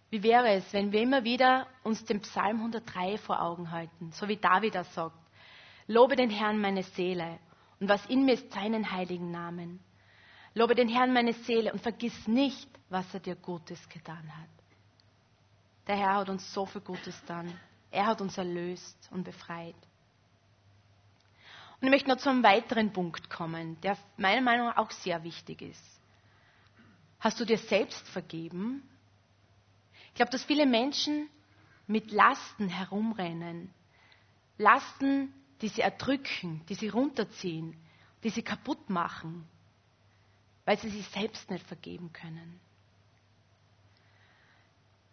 [0.09, 4.27] Wie wäre es, wenn wir immer wieder uns den Psalm 103 vor Augen halten, so
[4.27, 5.17] wie David das sagt?
[5.87, 7.39] Lobe den Herrn meine Seele
[7.79, 9.79] und was in mir ist seinen heiligen Namen.
[10.53, 14.49] Lobe den Herrn meine Seele und vergiss nicht, was er dir Gutes getan hat.
[15.87, 17.53] Der Herr hat uns so viel Gutes getan.
[17.91, 19.75] Er hat uns erlöst und befreit.
[21.79, 25.23] Und ich möchte noch zu einem weiteren Punkt kommen, der meiner Meinung nach auch sehr
[25.23, 25.83] wichtig ist.
[27.19, 28.81] Hast du dir selbst vergeben?
[30.09, 31.29] Ich glaube, dass viele Menschen
[31.85, 33.71] mit Lasten herumrennen.
[34.57, 37.75] Lasten, die sie erdrücken, die sie runterziehen,
[38.23, 39.47] die sie kaputt machen,
[40.65, 42.59] weil sie sich selbst nicht vergeben können.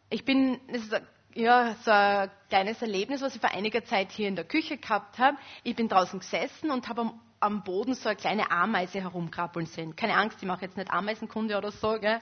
[0.08, 1.02] Ich bin, das ist
[1.34, 5.18] ja, so ein kleines Erlebnis, was ich vor einiger Zeit hier in der Küche gehabt
[5.18, 5.36] habe.
[5.64, 9.96] Ich bin draußen gesessen und habe am, am, Boden so eine kleine Ameise herumkrabbeln sehen.
[9.96, 12.20] Keine Angst, ich mache jetzt nicht Ameisenkunde oder so, gell?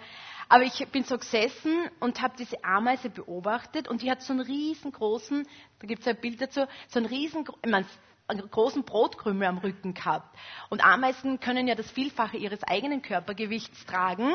[0.48, 4.42] aber ich bin so gesessen und habe diese Ameise beobachtet und die hat so einen
[4.42, 5.46] riesengroßen,
[5.79, 7.87] da gibt es ein Bild dazu, so einen riesen, ich meine,
[8.29, 10.35] einen großen Brotkrümel am Rücken gehabt.
[10.70, 14.33] Und Ameisen können ja das Vielfache ihres eigenen Körpergewichts tragen.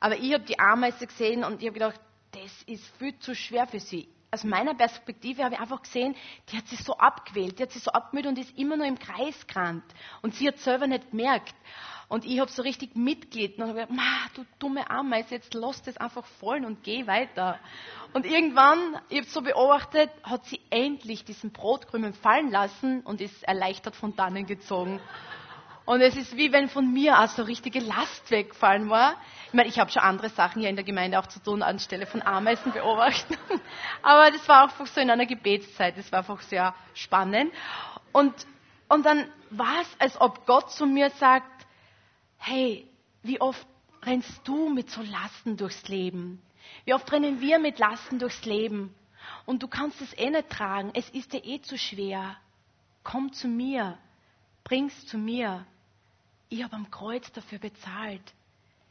[0.00, 2.00] Aber ich habe die Ameise gesehen und ich habe gedacht,
[2.32, 4.08] das ist viel zu schwer für sie.
[4.30, 6.14] Aus meiner Perspektive habe ich einfach gesehen,
[6.50, 8.98] die hat sich so abgewählt, die hat sich so abgemüht und ist immer nur im
[8.98, 9.84] Kreis gerannt.
[10.20, 11.54] Und sie hat selber nicht gemerkt.
[12.08, 15.98] Und ich habe so richtig mitgelitten und habe gesagt, du dumme Ameise, jetzt lass das
[15.98, 17.58] einfach fallen und geh weiter.
[18.14, 18.78] Und irgendwann,
[19.10, 24.16] ich habe so beobachtet, hat sie endlich diesen Brotkrümel fallen lassen und ist erleichtert von
[24.16, 25.00] dannen gezogen.
[25.88, 29.16] Und es ist wie wenn von mir auch so richtige Last wegfallen war.
[29.46, 32.04] Ich meine, ich habe schon andere Sachen hier in der Gemeinde auch zu tun, anstelle
[32.04, 33.38] von Ameisen beobachten.
[34.02, 35.96] Aber das war einfach so in einer Gebetszeit.
[35.96, 37.54] Das war einfach sehr spannend.
[38.12, 38.34] Und,
[38.90, 41.66] und dann war es, als ob Gott zu mir sagt,
[42.36, 42.86] hey,
[43.22, 43.66] wie oft
[44.02, 46.42] rennst du mit so Lasten durchs Leben?
[46.84, 48.94] Wie oft rennen wir mit Lasten durchs Leben?
[49.46, 50.90] Und du kannst es eh nicht tragen.
[50.92, 52.36] Es ist dir eh zu schwer.
[53.04, 53.96] Komm zu mir.
[54.64, 55.64] Bring's zu mir.
[56.48, 58.34] Ich habe am Kreuz dafür bezahlt.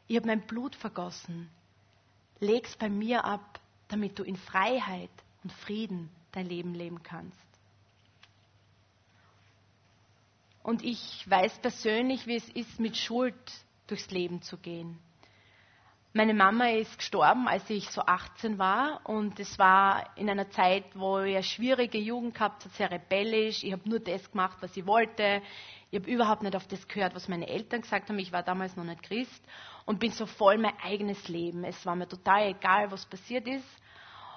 [0.06, 1.50] Ich habe mein Blut vergossen.
[2.40, 5.10] Leg's bei mir ab, damit du in Freiheit
[5.42, 7.36] und Frieden dein Leben leben kannst.
[10.62, 13.34] Und ich weiß persönlich, wie es ist, mit Schuld
[13.86, 14.98] durchs Leben zu gehen.
[16.12, 20.84] Meine Mama ist gestorben, als ich so 18 war und es war in einer Zeit,
[20.94, 23.62] wo ich eine schwierige Jugend gehabt habe, sehr rebellisch.
[23.62, 25.42] Ich habe nur das gemacht, was ich wollte.
[25.90, 28.18] Ich habe überhaupt nicht auf das gehört, was meine Eltern gesagt haben.
[28.18, 29.42] Ich war damals noch nicht Christ
[29.86, 31.64] und bin so voll mein eigenes Leben.
[31.64, 33.66] Es war mir total egal, was passiert ist.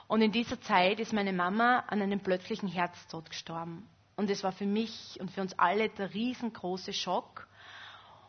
[0.08, 3.88] Und in dieser Zeit ist meine Mama an einem plötzlichen Herztod gestorben.
[4.16, 7.48] Und es war für mich und für uns alle der riesengroße Schock.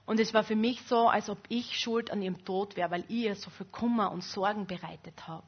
[0.05, 3.05] Und es war für mich so, als ob ich schuld an ihrem Tod wäre, weil
[3.09, 5.47] ich ihr so viel Kummer und Sorgen bereitet habe.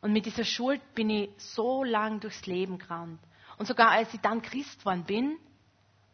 [0.00, 3.20] Und mit dieser Schuld bin ich so lang durchs Leben gerannt.
[3.58, 5.38] Und sogar als ich dann Christ geworden bin,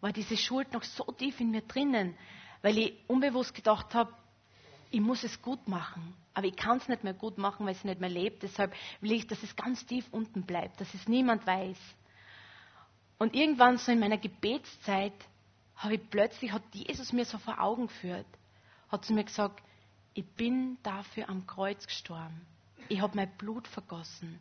[0.03, 2.15] war diese Schuld noch so tief in mir drinnen,
[2.61, 4.13] weil ich unbewusst gedacht habe,
[4.91, 6.15] ich muss es gut machen.
[6.35, 8.43] Aber ich kann es nicht mehr gut machen, weil es nicht mehr lebt.
[8.43, 11.79] Deshalb will ich, dass es ganz tief unten bleibt, dass es niemand weiß.
[13.19, 15.15] Und irgendwann so in meiner Gebetszeit
[15.77, 18.27] habe ich plötzlich, hat Jesus mir so vor Augen geführt,
[18.89, 19.63] hat zu mir gesagt,
[20.15, 22.45] ich bin dafür am Kreuz gestorben.
[22.89, 24.41] Ich habe mein Blut vergossen.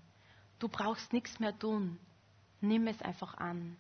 [0.58, 2.00] Du brauchst nichts mehr tun.
[2.62, 3.78] Nimm es einfach an.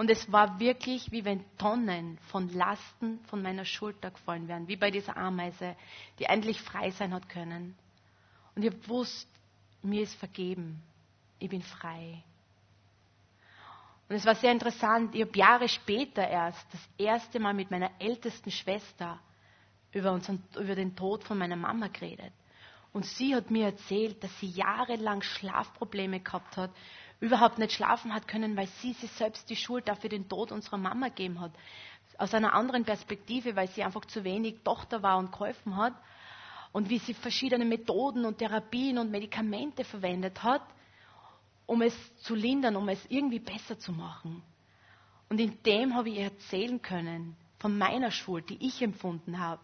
[0.00, 4.76] Und es war wirklich, wie wenn Tonnen von Lasten von meiner Schulter gefallen wären, wie
[4.76, 5.76] bei dieser Ameise,
[6.18, 7.76] die endlich frei sein hat können.
[8.54, 9.28] Und ich gewusst,
[9.82, 10.82] mir ist vergeben.
[11.38, 12.22] Ich bin frei.
[14.08, 17.90] Und es war sehr interessant, ich habe Jahre später erst das erste Mal mit meiner
[17.98, 19.20] ältesten Schwester
[19.92, 22.32] über, unseren, über den Tod von meiner Mama geredet.
[22.94, 26.70] Und sie hat mir erzählt, dass sie jahrelang Schlafprobleme gehabt hat
[27.20, 30.78] überhaupt nicht schlafen hat können, weil sie sich selbst die Schuld dafür den Tod unserer
[30.78, 31.52] Mama gegeben hat.
[32.18, 35.94] Aus einer anderen Perspektive, weil sie einfach zu wenig Tochter war und geholfen hat.
[36.72, 40.62] Und wie sie verschiedene Methoden und Therapien und Medikamente verwendet hat,
[41.66, 44.42] um es zu lindern, um es irgendwie besser zu machen.
[45.28, 49.60] Und in dem habe ich ihr erzählen können von meiner Schuld, die ich empfunden habe.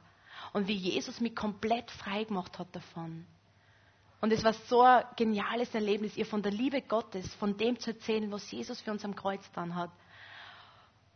[0.52, 3.26] Und wie Jesus mich komplett frei gemacht hat davon.
[4.20, 7.90] Und es war so ein geniales Erlebnis, ihr von der Liebe Gottes, von dem zu
[7.90, 9.90] erzählen, was Jesus für uns am Kreuz dann hat.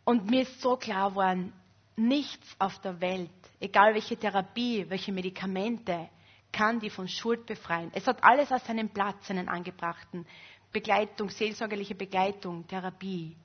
[0.05, 1.53] Und mir ist so klar geworden,
[1.97, 6.09] nichts auf der Welt, egal welche Therapie, welche Medikamente,
[6.53, 7.91] kann die von Schuld befreien.
[7.95, 10.27] Es hat alles aus seinem Platz, seinen angebrachten
[10.73, 13.37] Begleitung, seelsorgerliche Begleitung, Therapie.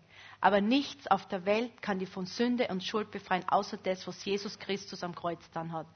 [0.41, 4.23] Aber nichts auf der Welt kann die von Sünde und Schuld befreien, außer das, was
[4.25, 5.87] Jesus Christus am Kreuz dann hat.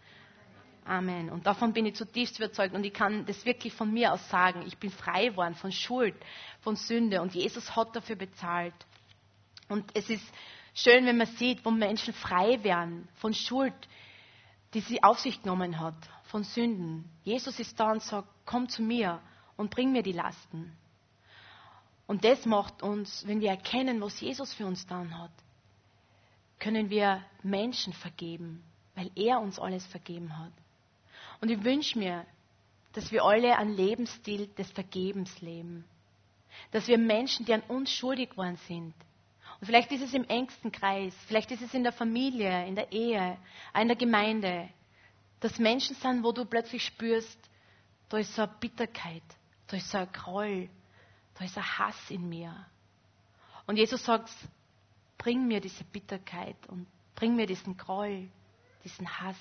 [0.90, 1.30] Amen.
[1.30, 4.64] Und davon bin ich zutiefst überzeugt und ich kann das wirklich von mir aus sagen.
[4.66, 6.16] Ich bin frei geworden von Schuld,
[6.62, 8.74] von Sünde und Jesus hat dafür bezahlt.
[9.68, 10.26] Und es ist
[10.74, 13.76] schön, wenn man sieht, wo Menschen frei werden von Schuld,
[14.74, 17.08] die sie auf sich genommen hat, von Sünden.
[17.24, 19.22] Jesus ist da und sagt, komm zu mir
[19.58, 20.76] und bring mir die Lasten.
[22.08, 25.30] Und das macht uns, wenn wir erkennen, was Jesus für uns dann hat,
[26.58, 28.64] können wir Menschen vergeben,
[28.96, 30.52] weil er uns alles vergeben hat.
[31.42, 32.26] Und ich wünsche mir,
[32.94, 35.86] dass wir alle einen Lebensstil des Vergebens leben.
[36.72, 38.94] Dass wir Menschen, die an uns schuldig geworden sind,
[39.60, 42.92] und vielleicht ist es im engsten Kreis, vielleicht ist es in der Familie, in der
[42.92, 43.38] Ehe,
[43.76, 44.70] in der Gemeinde,
[45.42, 47.38] dass Menschen sind, wo du plötzlich spürst,
[48.08, 49.24] da ist so eine Bitterkeit,
[49.68, 50.70] da ist so ein Groll,
[51.36, 52.54] da ist ein Hass in mir.
[53.68, 54.30] Und Jesus sagt,
[55.18, 58.30] bring mir diese Bitterkeit und bring mir diesen Groll,
[58.84, 59.38] diesen Hass.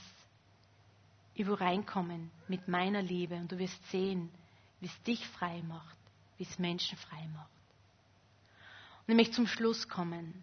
[1.39, 4.29] Ich will reinkommen mit meiner Liebe und du wirst sehen,
[4.81, 5.97] wie es dich frei macht,
[6.37, 7.49] wie es Menschen frei macht.
[9.07, 10.43] Und ich möchte zum Schluss kommen.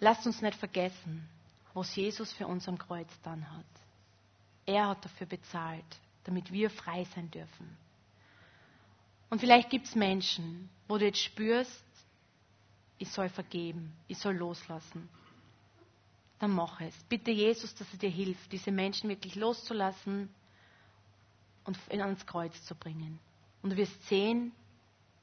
[0.00, 1.28] Lasst uns nicht vergessen,
[1.72, 3.64] was Jesus für uns am Kreuz dann hat.
[4.66, 5.84] Er hat dafür bezahlt,
[6.24, 7.76] damit wir frei sein dürfen.
[9.30, 11.84] Und vielleicht gibt es Menschen, wo du jetzt spürst,
[12.98, 15.08] ich soll vergeben, ich soll loslassen
[16.38, 16.94] dann mach es.
[17.08, 20.28] Bitte Jesus, dass er dir hilft, diese Menschen wirklich loszulassen
[21.64, 23.18] und ans Kreuz zu bringen.
[23.62, 24.52] Und du wirst sehen,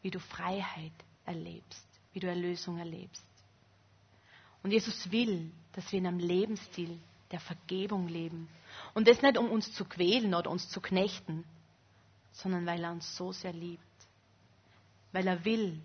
[0.01, 0.91] wie du Freiheit
[1.25, 3.23] erlebst, wie du Erlösung erlebst.
[4.63, 6.99] Und Jesus will, dass wir in einem Lebensstil
[7.31, 8.49] der Vergebung leben.
[8.93, 11.43] Und das nicht, um uns zu quälen oder uns zu knechten,
[12.31, 13.81] sondern weil er uns so sehr liebt.
[15.11, 15.79] Weil er will,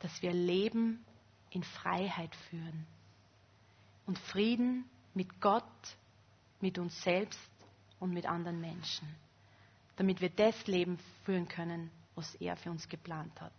[0.00, 1.04] dass wir Leben
[1.50, 2.86] in Freiheit führen
[4.08, 5.62] und Frieden mit Gott,
[6.60, 7.38] mit uns selbst
[8.00, 9.06] und mit anderen Menschen,
[9.96, 13.52] damit wir das Leben führen können, was er für uns geplant hat.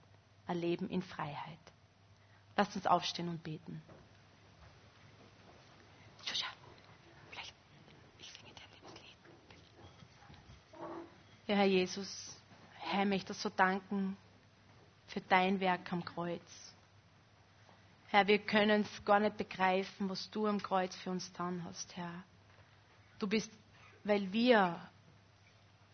[0.47, 1.59] Ein Leben in Freiheit.
[2.57, 3.81] Lasst uns aufstehen und beten.
[11.45, 12.35] Ja, Herr Jesus,
[12.75, 14.17] Herr, ich möchte so danken
[15.07, 16.68] für dein Werk am Kreuz.
[18.11, 21.95] Herr, wir können es gar nicht begreifen, was du am Kreuz für uns getan hast,
[21.95, 22.23] Herr.
[23.19, 23.51] Du bist,
[24.03, 24.79] weil wir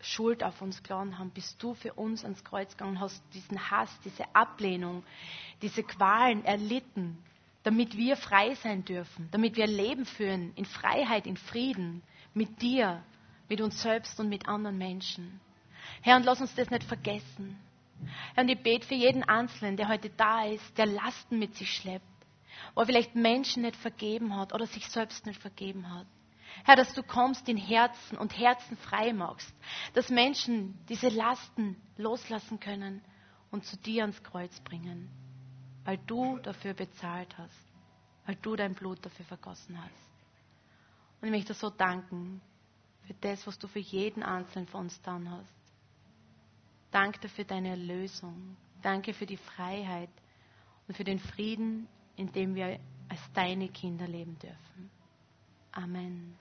[0.00, 3.90] Schuld auf uns geladen haben, bist du für uns ans Kreuz gegangen hast diesen Hass,
[4.04, 5.04] diese Ablehnung,
[5.60, 7.18] diese Qualen erlitten,
[7.64, 12.02] damit wir frei sein dürfen, damit wir Leben führen in Freiheit, in Frieden,
[12.32, 13.02] mit dir,
[13.48, 15.40] mit uns selbst und mit anderen Menschen.
[16.00, 17.58] Herr, und lass uns das nicht vergessen.
[18.34, 21.72] Herr, und ich bete für jeden Einzelnen, der heute da ist, der Lasten mit sich
[21.72, 22.04] schleppt,
[22.74, 26.06] wo er vielleicht Menschen nicht vergeben hat oder sich selbst nicht vergeben hat.
[26.64, 29.54] Herr, dass du kommst in Herzen und Herzen frei machst,
[29.94, 33.02] dass Menschen diese Lasten loslassen können
[33.50, 35.10] und zu dir ans Kreuz bringen,
[35.84, 37.72] weil du dafür bezahlt hast,
[38.24, 40.06] weil du dein Blut dafür vergossen hast.
[41.20, 42.40] Und ich möchte so danken
[43.06, 45.55] für das, was du für jeden Einzelnen von uns getan hast.
[46.90, 48.56] Danke für deine Erlösung.
[48.82, 50.10] Danke für die Freiheit
[50.86, 54.90] und für den Frieden, in dem wir als deine Kinder leben dürfen.
[55.72, 56.36] Amen.